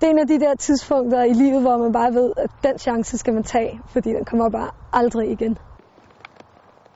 [0.00, 2.78] Det er en af de der tidspunkter i livet, hvor man bare ved, at den
[2.78, 5.58] chance skal man tage, fordi den kommer bare aldrig igen.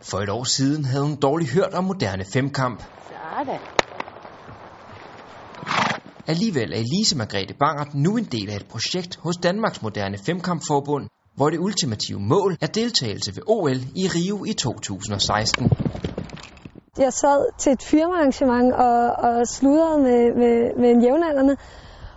[0.00, 2.82] For et år siden havde hun dårligt hørt om moderne femkamp.
[3.08, 3.58] Sådan.
[6.26, 11.08] Alligevel er Elise Margrethe Bangert nu en del af et projekt hos Danmarks Moderne Femkampforbund,
[11.36, 15.70] hvor det ultimative mål er deltagelse ved OL i Rio i 2016.
[16.98, 21.56] Jeg sad til et firmaarrangement og, og sludrede med, med, med en jævnaldrende,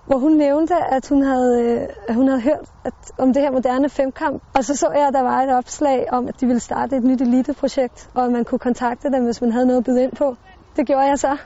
[0.06, 3.52] hvor hun nævnte, at hun havde, øh, at hun havde hørt at, om det her
[3.52, 4.44] moderne femkamp.
[4.56, 7.04] Og så så jeg, at der var et opslag om, at de ville starte et
[7.04, 10.12] nyt eliteprojekt, og at man kunne kontakte dem, hvis man havde noget at byde ind
[10.12, 10.36] på.
[10.76, 11.38] Det gjorde jeg så.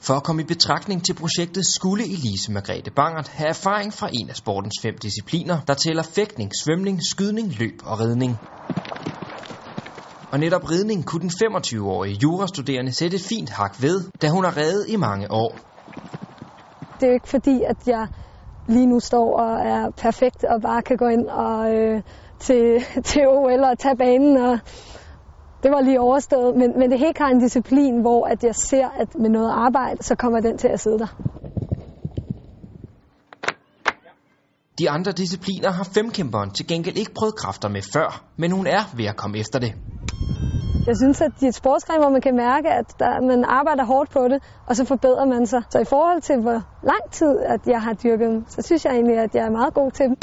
[0.00, 4.28] For at komme i betragtning til projektet skulle Elise Margrethe Bangert have erfaring fra en
[4.28, 8.38] af sportens fem discipliner, der tæller fægtning, svømning, skydning, løb og ridning.
[10.32, 14.56] Og netop ridning kunne den 25-årige jurastuderende sætte et fint hak ved, da hun har
[14.56, 15.73] reddet i mange år.
[16.94, 18.06] Det er jo ikke fordi, at jeg
[18.68, 22.02] lige nu står og er perfekt og bare kan gå ind og øh,
[22.38, 24.36] til, til OL og tage banen.
[24.36, 24.58] Og
[25.62, 26.56] det var lige overstået.
[26.56, 29.50] Men, men det er helt klart en disciplin, hvor at jeg ser, at med noget
[29.50, 31.16] arbejde, så kommer den til at sidde der.
[34.78, 38.96] De andre discipliner har femkæmperen til gengæld ikke prøvet kræfter med før, men hun er
[38.96, 39.74] ved at komme efter det.
[40.86, 43.84] Jeg synes, at det er et sportsgren, hvor man kan mærke, at der, man arbejder
[43.84, 45.62] hårdt på det, og så forbedrer man sig.
[45.70, 48.92] Så i forhold til, hvor lang tid at jeg har dyrket dem, så synes jeg
[48.92, 50.16] egentlig, at jeg er meget god til dem.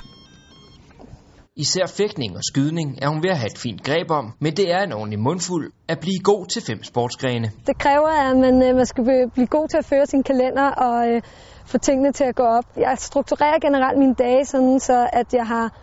[1.56, 4.72] Især fægtning og skydning er hun ved at have et fint greb om, men det
[4.74, 7.52] er en ordentlig mundfuld at blive god til fem sportsgrene.
[7.68, 11.10] Det kræver, at man, øh, man skal blive god til at føre sin kalender og
[11.10, 11.22] øh,
[11.66, 12.66] få tingene til at gå op.
[12.78, 15.74] Jeg strukturerer generelt mine dage sådan, så at jeg har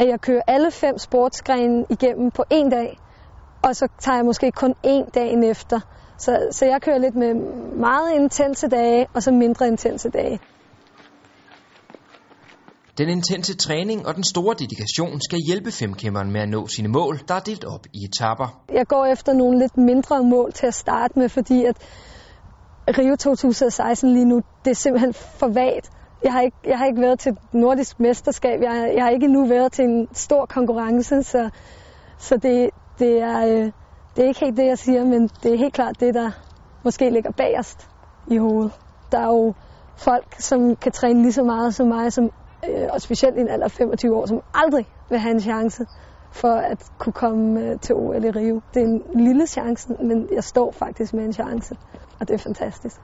[0.00, 2.98] at jeg kører alle fem sportsgrene igennem på en dag,
[3.62, 5.80] og så tager jeg måske kun én dagen efter.
[6.18, 7.34] Så, så jeg kører lidt med
[7.76, 10.40] meget intense dage, og så mindre intense dage.
[12.98, 17.20] Den intense træning og den store dedikation skal hjælpe femkæmperen med at nå sine mål,
[17.28, 18.62] der er delt op i etapper.
[18.72, 21.76] Jeg går efter nogle lidt mindre mål til at starte med, fordi at
[22.98, 25.90] Rio 2016 lige nu, det er simpelthen for vagt.
[26.24, 29.24] Jeg har ikke, jeg har ikke været til et nordisk mesterskab, jeg, jeg har ikke
[29.24, 31.50] endnu været til en stor konkurrence, så,
[32.18, 32.70] så det,
[33.00, 33.72] det, er, øh,
[34.16, 36.30] det er ikke helt det, jeg siger, men det er helt klart det, der
[36.84, 37.88] måske ligger bagerst
[38.26, 38.72] i hovedet.
[39.12, 39.54] Der er jo
[39.96, 42.30] folk, som kan træne lige så meget som mig, som,
[42.68, 45.86] øh, og specielt i en alder af 25 år, som aldrig vil have en chance
[46.32, 48.60] for at kunne komme øh, til OL i Rio.
[48.74, 51.76] Det er en lille chance, men jeg står faktisk med en chance,
[52.20, 53.00] og det er fantastisk.